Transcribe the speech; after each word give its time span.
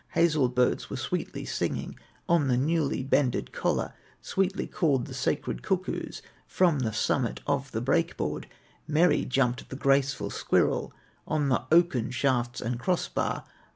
Hazel 0.15 0.49
birds 0.49 0.89
were 0.89 0.97
sweetly 0.97 1.45
singing 1.45 1.95
On 2.27 2.47
the 2.47 2.57
newly 2.57 3.03
bended 3.03 3.51
collar; 3.51 3.93
Sweetly 4.19 4.65
called 4.65 5.05
the 5.05 5.13
sacred 5.13 5.61
cuckoos 5.61 6.23
From 6.47 6.79
the 6.79 6.91
summit 6.91 7.39
of 7.45 7.69
the 7.71 7.81
break 7.81 8.17
board; 8.17 8.47
Merry, 8.87 9.25
jumped 9.25 9.69
the 9.69 9.75
graceful 9.75 10.31
squirrel 10.31 10.91
On 11.27 11.49
the 11.49 11.65
oaken 11.71 12.09
shafts 12.09 12.61
and 12.61 12.79
cross 12.79 13.07
bar. 13.07 13.45